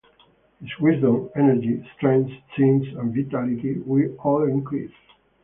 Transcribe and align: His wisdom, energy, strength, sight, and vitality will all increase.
His 0.59 0.71
wisdom, 0.79 1.29
energy, 1.35 1.87
strength, 1.95 2.31
sight, 2.57 2.97
and 2.97 3.13
vitality 3.13 3.77
will 3.85 4.15
all 4.23 4.41
increase. 4.47 4.89